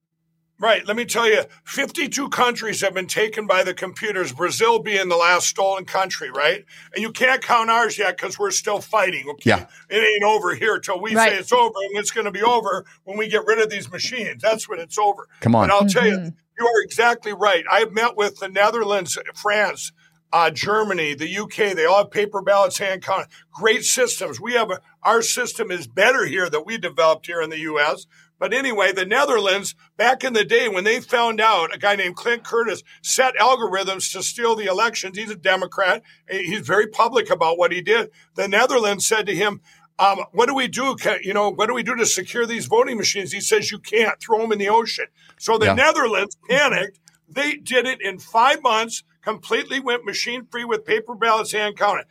[0.60, 0.84] Right.
[0.86, 5.16] Let me tell you, 52 countries have been taken by the computers, Brazil being the
[5.16, 6.64] last stolen country, right?
[6.94, 9.50] And you can't count ours yet because we're still fighting, okay?
[9.50, 9.66] Yeah.
[9.88, 11.30] It ain't over here till we Right.
[11.30, 13.88] say it's over, and it's going to be over when we get rid of these
[13.90, 14.42] machines.
[14.42, 15.28] That's when it's over.
[15.40, 15.68] Come on.
[15.68, 17.64] But I'll tell you, you are exactly right.
[17.70, 19.92] I've met with the Netherlands, France,
[20.32, 21.74] uh, Germany, the UK.
[21.74, 23.28] They all have paper ballots, hand counted.
[23.52, 24.40] Great systems.
[24.40, 28.06] We have a, our system is better here that we developed here in the U.S.
[28.38, 32.16] But anyway, the Netherlands, back in the day when they found out a guy named
[32.16, 36.02] Clint Curtis set algorithms to steal the elections, he's a Democrat.
[36.30, 38.10] He's very public about what he did.
[38.36, 39.60] The Netherlands said to him,
[39.98, 40.94] um, what do we do?
[41.22, 43.32] You know, what do we do to secure these voting machines?
[43.32, 45.06] He says you can't throw them in the ocean.
[45.38, 45.74] So the Yeah.
[45.74, 47.00] Netherlands panicked.
[47.28, 52.06] They did it in five months, completely went machine free with paper ballots hand counted.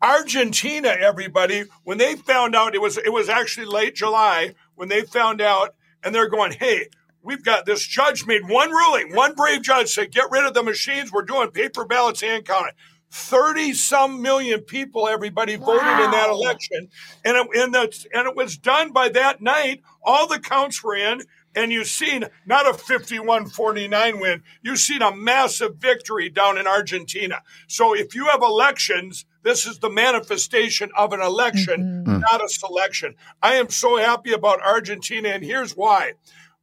[0.00, 5.02] Argentina, everybody, when they found out it was it was actually late July when they
[5.02, 6.88] found out, and they're going, "Hey,
[7.26, 10.62] we've got this judge made one ruling, one brave judge said, get rid of the
[10.62, 11.12] machines.
[11.12, 12.74] We're doing paper ballots and counting.
[13.10, 16.04] 30 some million people, everybody voted wow.
[16.04, 16.88] in that election.
[17.24, 19.82] And it, and, the, and it was done by that night.
[20.02, 21.20] All the counts were in.
[21.56, 26.66] And you've seen not a 51 49 win, you've seen a massive victory down in
[26.66, 27.42] Argentina.
[27.66, 32.20] So if you have elections, this is the manifestation of an election, mm-hmm.
[32.20, 33.14] not a selection.
[33.42, 36.12] I am so happy about Argentina, and here's why.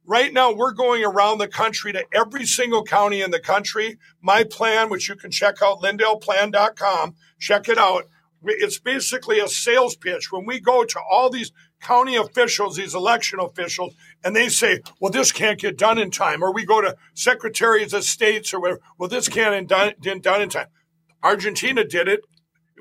[0.06, 3.98] Right now, we're going around the country to every single county in the country.
[4.20, 8.04] My plan, which you can check out, lindellplan.com, check it out.
[8.44, 10.30] It's basically a sales pitch.
[10.30, 11.52] When we go to all these
[11.84, 13.94] county officials, these election officials,
[14.24, 16.42] and they say, well, this can't get done in time.
[16.42, 20.48] Or we go to secretaries of states or whatever, well, this can't get done in
[20.48, 20.68] time.
[21.22, 22.20] Argentina did it.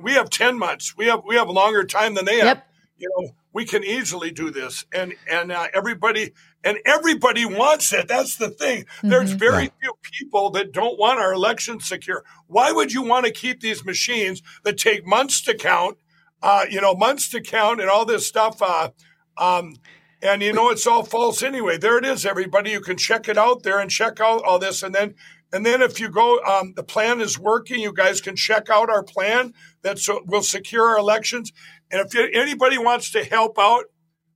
[0.01, 0.97] We have 10 months.
[0.97, 2.63] We have, we have longer time than they have.
[2.97, 4.85] You know, we can easily do this.
[4.93, 6.31] And, and uh, everybody,
[6.63, 8.07] and everybody wants it.
[8.07, 8.83] That's the thing.
[8.83, 9.09] Mm-hmm.
[9.09, 12.23] There's very few people that don't want our elections secure.
[12.47, 15.97] Why would you want to keep these machines that take months to count,
[16.43, 18.61] uh, you know, months to count and all this stuff?
[18.61, 18.89] Uh,
[19.37, 19.75] um,
[20.21, 21.77] and you know, it's all false anyway.
[21.77, 22.71] There it is, everybody.
[22.71, 24.83] You can check it out there and check out all this.
[24.83, 25.15] And then,
[25.51, 27.79] and then if you go, um, the plan is working.
[27.79, 31.51] You guys can check out our plan that will secure our elections.
[31.91, 33.85] And if anybody wants to help out,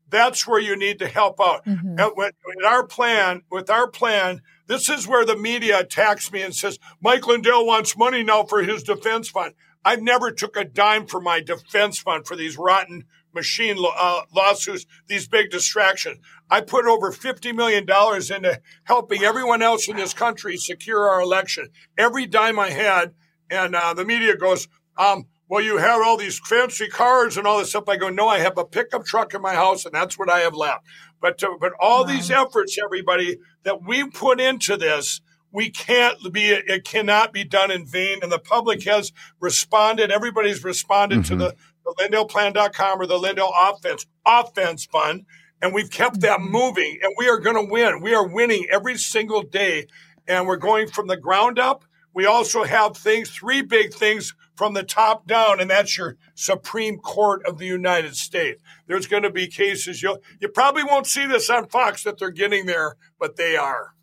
[0.10, 1.65] that's where you need to help out.
[1.65, 2.00] Mm-hmm.
[2.00, 2.34] And with
[2.65, 7.28] our plan, with our plan, this is where the media attacks me and says Mike
[7.28, 9.54] Lindell wants money now for his defense fund.
[9.88, 14.86] I've never took a dime for my defense fund for these rotten machine uh, lawsuits,
[15.08, 16.17] these big distractions.
[16.50, 21.69] I put over $50 million into helping everyone else in this country secure our election.
[21.97, 23.13] Every dime I had,
[23.50, 27.60] and uh, the media goes, um, well, you have all these fancy cars and all
[27.60, 27.88] this stuff.
[27.88, 30.39] I go, no, I have a pickup truck in my house, and that's what I
[30.39, 30.86] have left.
[31.21, 32.12] But to, but all wow.
[32.12, 35.21] these efforts, everybody that we put into this,
[35.58, 36.50] we can't be.
[36.50, 38.20] It cannot be done in vain.
[38.22, 40.12] And the public has responded.
[40.12, 41.39] Everybody's responded mm-hmm.
[41.39, 45.26] to the, the LindellPlan.com or the Lindell Offense Offense Fund,
[45.60, 46.52] and we've kept that mm-hmm.
[46.52, 47.00] moving.
[47.02, 48.04] And we are going to win.
[48.04, 49.88] We are winning every single day,
[50.28, 51.86] and we're going from the ground up.
[52.13, 57.00] We also have things, three big things from the top down, and that's your Supreme
[57.00, 58.62] Court of the United States.
[58.86, 62.30] There's going to be cases you you probably won't see this on Fox that they're
[62.30, 63.96] getting there, but they are.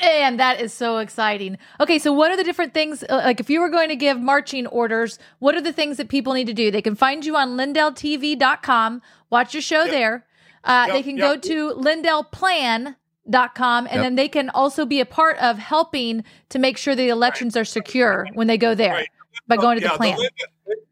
[0.00, 1.58] And that is so exciting.
[1.80, 3.02] Okay, so what are the different things?
[3.02, 6.08] Uh, like, if you were going to give marching orders, what are the things that
[6.08, 6.70] people need to do?
[6.70, 9.90] They can find you on lindelltv.com, watch your show yep.
[9.90, 10.26] there.
[10.64, 11.26] Uh, yep, they can yep.
[11.26, 16.76] go to lindellplan.com, and then they can also be a part of helping to make
[16.76, 17.62] sure the elections right.
[17.62, 18.92] are secure when they go there.
[18.92, 19.08] Right
[19.46, 20.16] by going to yeah, the plan.
[20.16, 20.30] The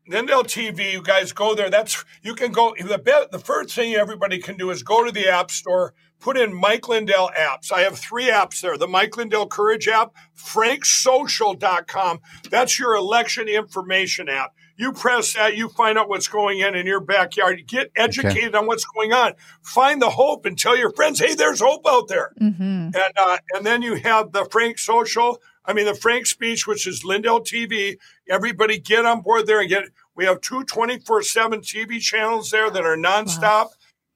[0.08, 1.70] Lindell TV, you guys go there.
[1.70, 2.74] That's you can go.
[2.78, 6.54] The the first thing everybody can do is go to the App Store, put in
[6.54, 7.72] Mike Lindell apps.
[7.72, 12.20] I have three apps there: the Mike Lindell Courage app, FrankSocial.com.
[12.50, 14.54] That's your election information app.
[14.78, 17.66] You press that, you find out what's going on in your backyard.
[17.66, 18.58] Get educated okay.
[18.58, 19.32] on what's going on.
[19.62, 22.62] Find the hope and tell your friends, "Hey, there's hope out there." Mm-hmm.
[22.62, 26.86] And uh, and then you have the Frank Social I mean, the Frank speech, which
[26.86, 27.98] is Lindell TV,
[28.28, 32.70] everybody get on board there and get, we have two 24 seven TV channels there
[32.70, 33.42] that are nonstop.
[33.42, 33.70] Wow.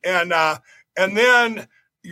[0.04, 0.58] And, uh,
[0.96, 1.68] and then,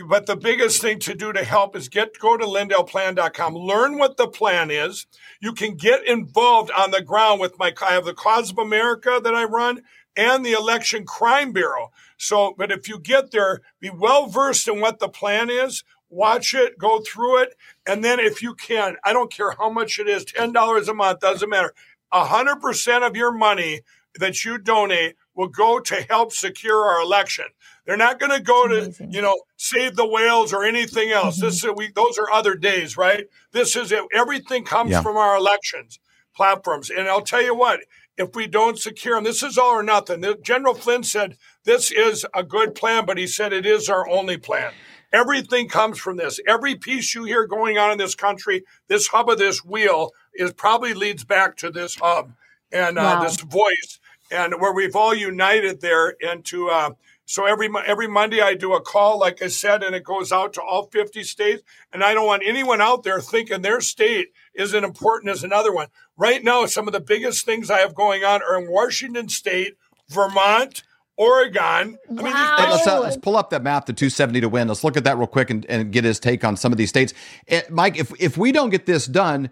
[0.07, 4.17] but the biggest thing to do to help is get, go to lindellplan.com, learn what
[4.17, 5.07] the plan is.
[5.41, 9.19] You can get involved on the ground with my, I have the cause of America
[9.23, 9.81] that I run
[10.15, 11.91] and the election crime bureau.
[12.17, 16.53] So, but if you get there, be well versed in what the plan is, watch
[16.53, 20.07] it, go through it, and then if you can, I don't care how much it
[20.07, 21.73] is, $10 a month, doesn't matter.
[22.13, 23.81] 100% of your money
[24.19, 27.45] that you donate will go to help secure our election.
[27.85, 31.37] They're not going to go to, you know, save the whales or anything else.
[31.37, 31.45] Mm-hmm.
[31.45, 33.25] This is we those are other days, right?
[33.51, 34.03] This is it.
[34.13, 35.01] Everything comes yeah.
[35.01, 35.99] from our elections
[36.35, 36.89] platforms.
[36.89, 37.81] And I'll tell you what,
[38.17, 40.23] if we don't secure them, this is all or nothing.
[40.41, 44.37] General Flynn said this is a good plan, but he said it is our only
[44.37, 44.71] plan.
[45.11, 46.39] Everything comes from this.
[46.47, 50.53] Every piece you hear going on in this country, this hub of this wheel, is
[50.53, 52.33] probably leads back to this hub
[52.71, 53.23] and uh, wow.
[53.23, 53.99] this voice,
[54.31, 56.69] and where we've all united there into.
[56.69, 56.91] Uh,
[57.25, 60.53] so every every Monday I do a call, like I said, and it goes out
[60.53, 61.61] to all 50 states.
[61.93, 65.89] And I don't want anyone out there thinking their state isn't important as another one.
[66.17, 69.75] Right now, some of the biggest things I have going on are in Washington State,
[70.09, 70.81] Vermont,
[71.19, 71.99] Oregon.
[72.07, 72.17] Wow.
[72.17, 74.69] I mean, let's, uh, let's, pull up that map, the 270 to win.
[74.69, 76.87] Let's look at that real quick and, and get his take on some of these
[76.87, 77.13] states.
[77.45, 79.49] It, eh, Mike, if if we don't get this done,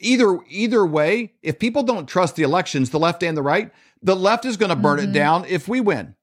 [0.00, 3.70] either either way, if people don't trust the elections, the left and the right,
[4.02, 5.10] the left is going to burn mm-hmm.
[5.10, 6.16] it down if we win.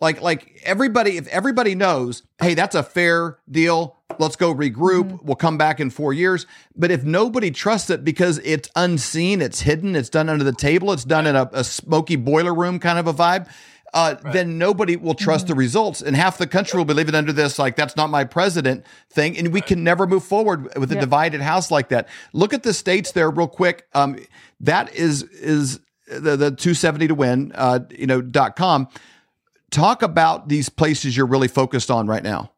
[0.00, 3.96] Like like everybody, if everybody knows, hey, that's a fair deal.
[4.20, 5.10] let's go regroup.
[5.10, 5.26] Mm-hmm.
[5.26, 6.46] We'll come back in four years.
[6.76, 10.92] But if nobody trusts it because it's unseen, it's hidden, it's done under the table,
[10.92, 13.48] it's done in a, a smoky boiler room kind of a vibe,
[13.94, 14.32] uh, right.
[14.32, 15.54] then nobody will trust mm-hmm.
[15.54, 16.02] the results.
[16.02, 19.36] And half the country will be living under this, like, that's not my president thing.
[19.38, 21.00] And we can never move forward with a yep.
[21.00, 22.08] divided house like that.
[22.32, 23.86] Look at the states there, real quick.
[23.94, 24.18] Um,
[24.60, 28.88] that is, is the, the 270 to win, uh, you know, dot com.
[29.70, 32.52] Talk about these places you're really focused on right now.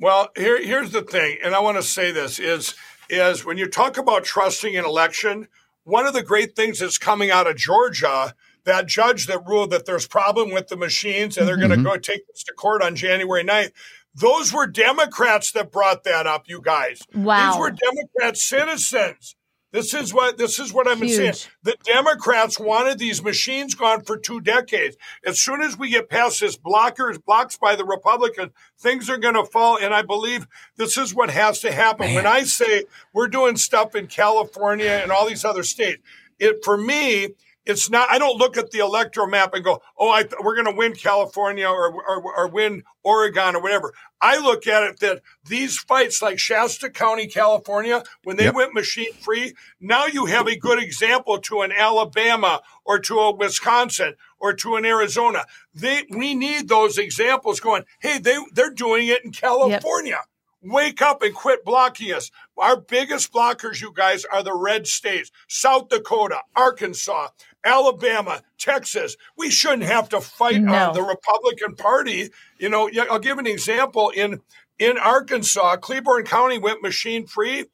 [0.00, 2.74] Well, here, here's the thing, and I want to say this is
[3.08, 5.48] is when you talk about trusting an election,
[5.84, 8.34] one of the great things that's coming out of Georgia
[8.66, 11.68] that judge that ruled that there's problem with the machines and they're mm-hmm.
[11.68, 13.72] going to go take this to court on January 9th.
[14.14, 17.00] Those were Democrats that brought that up, you guys.
[17.14, 17.52] Wow.
[17.52, 19.36] These were Democrat citizens.
[19.72, 21.34] This is what this is what I'm been saying.
[21.62, 24.96] The Democrats wanted these machines gone for two decades.
[25.26, 29.34] As soon as we get past this blockers blocks by the Republicans, things are going
[29.34, 29.76] to fall.
[29.76, 32.06] And I believe this is what has to happen.
[32.06, 32.14] Man.
[32.14, 36.00] When I say we're doing stuff in California and all these other states,
[36.38, 37.34] it for me
[37.66, 38.08] it's not.
[38.10, 40.94] I don't look at the electoral map and go, "Oh, I, we're going to win
[40.94, 46.22] California or, or, or win Oregon or whatever." I look at it that these fights,
[46.22, 48.54] like Shasta County, California, when they yep.
[48.54, 53.34] went machine free, now you have a good example to an Alabama or to a
[53.34, 55.44] Wisconsin or to an Arizona.
[55.74, 57.84] They we need those examples going.
[58.00, 60.10] Hey, they they're doing it in California.
[60.12, 60.28] Yep.
[60.62, 62.30] Wake up and quit blocking us.
[62.56, 67.28] Our biggest blockers, you guys, are the red states South Dakota, Arkansas,
[67.66, 69.16] Alabama, Texas.
[69.36, 70.72] We shouldn't have to fight no.
[70.72, 72.30] on the Republican Party.
[72.58, 74.10] You know, I'll give an example.
[74.10, 74.40] In
[74.78, 77.66] in Arkansas, Cleburne County went machine free.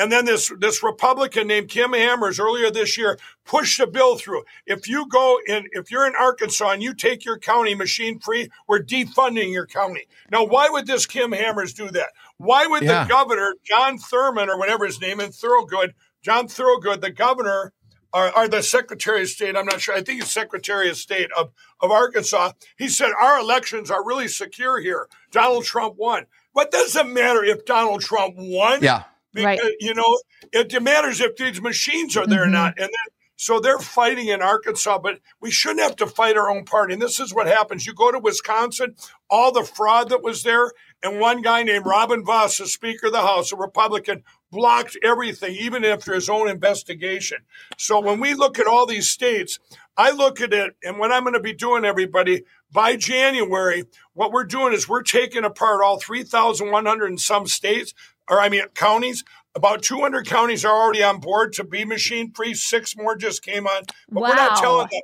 [0.00, 4.44] And then this, this Republican named Kim Hammers earlier this year pushed a bill through.
[4.64, 8.48] If you go in, if you're in Arkansas and you take your county machine free,
[8.68, 10.06] we're defunding your county.
[10.30, 12.10] Now, why would this Kim Hammers do that?
[12.36, 13.04] Why would yeah.
[13.04, 17.72] the governor, John Thurman or whatever his name is, Thorogood, John Thorogood, the governor,
[18.12, 21.30] or, or, the Secretary of State, I'm not sure, I think he's Secretary of State
[21.36, 25.08] of, of Arkansas, he said, Our elections are really secure here.
[25.30, 26.26] Donald Trump won.
[26.52, 28.82] What does it matter if Donald Trump won?
[28.82, 29.04] Yeah.
[29.32, 29.74] Because, right.
[29.80, 30.18] you know,
[30.52, 32.48] it matters if these machines are there mm-hmm.
[32.48, 32.78] or not.
[32.78, 36.64] And then so they're fighting in Arkansas, but we shouldn't have to fight our own
[36.64, 36.94] party.
[36.94, 37.86] And this is what happens.
[37.86, 38.96] You go to Wisconsin,
[39.30, 40.72] all the fraud that was there,
[41.04, 45.54] and one guy named Robin Vos, the Speaker of the House, a Republican, blocked everything,
[45.54, 47.38] even after his own investigation.
[47.76, 49.60] So when we look at all these states,
[49.96, 54.32] I look at it, and what I'm going to be doing, everybody, by January, what
[54.32, 57.94] we're doing is we're taking apart all 3,100 and some states,
[58.28, 59.22] or I mean counties.
[59.54, 62.54] About 200 counties are already on board to be machine free.
[62.54, 64.28] Six more just came on, but wow.
[64.28, 65.00] we're not telling them.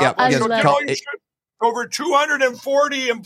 [0.00, 0.66] Yeah, I so love get it.
[0.66, 1.20] all your shit.
[1.60, 3.22] Over 240 um,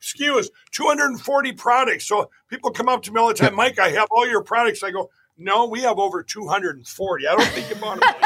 [0.00, 2.06] SKUs, 240 products.
[2.08, 4.82] So people come up to me all the time, Mike, I have all your products.
[4.82, 7.28] I go, no, we have over 240.
[7.28, 8.14] I don't think you bought them.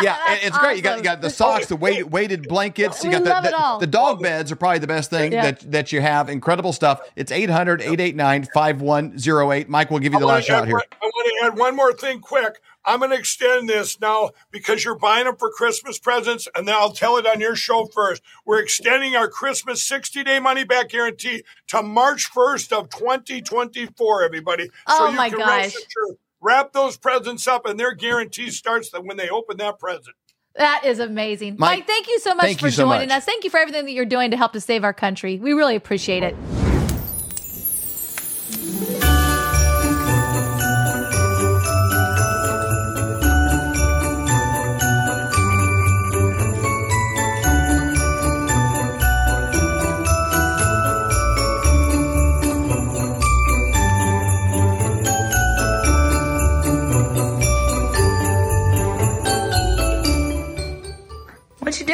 [0.00, 0.76] Yeah, and it's great.
[0.76, 3.02] You got you got the socks, the weighted weighted blankets.
[3.02, 3.78] You We got the, love it the, all.
[3.80, 5.42] the dog beds are probably the best thing Yeah.
[5.50, 6.28] that that you have.
[6.28, 7.00] Incredible stuff.
[7.16, 9.68] It's 800-889-5108.
[9.68, 10.76] Mike will give you the I last shot here.
[10.76, 12.60] one- I want to add one more thing quick.
[12.84, 16.74] I'm going to extend this now because you're buying them for Christmas presents, and then
[16.74, 18.22] I'll tell it on your show first.
[18.46, 24.70] We're extending our Christmas 60 day money back guarantee to March 1st of 2024, everybody.
[24.86, 25.48] Oh, you my can gosh.
[25.48, 30.16] rest assured, wrap those presents up, and their guarantee starts when they open that present.
[30.54, 31.56] That is amazing.
[31.58, 33.18] Mike, Mike, thank you so much for you so joining much.
[33.18, 33.24] us.
[33.24, 35.38] Thank you for everything that you're doing to help to save our country.
[35.38, 36.34] We really appreciate it.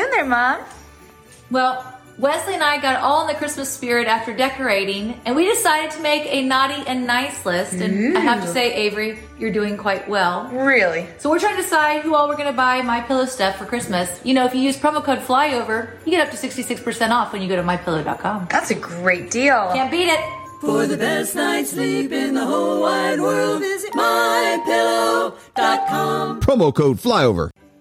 [0.05, 0.61] Doing there, Mom?
[1.51, 5.91] Well, Wesley and I got all in the Christmas spirit after decorating, and we decided
[5.93, 7.73] to make a naughty and nice list.
[7.75, 10.47] And I have to say, Avery, you're doing quite well.
[10.49, 11.07] Really?
[11.19, 13.67] So we're trying to decide who all we're going to buy My Pillow stuff for
[13.67, 14.21] Christmas.
[14.25, 17.43] You know, if you use promo code FLYOVER, you get up to 66% off when
[17.43, 18.47] you go to mypillow.com.
[18.49, 19.71] That's a great deal.
[19.73, 20.21] Can't beat it.
[20.61, 26.41] For the best night's sleep in the whole wide world, visit mypillow.com.
[26.41, 27.51] Promo code flyover.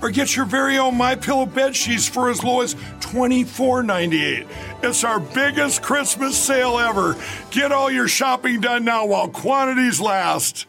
[0.00, 4.46] or get your very own My Pillow bed sheets for as low as $24.98.
[4.82, 7.16] It's our biggest Christmas sale ever.
[7.50, 10.66] Get all your shopping done now while quantities last.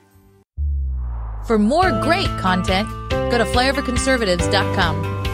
[1.45, 5.28] For more great content, go to flyoverconservatives.com.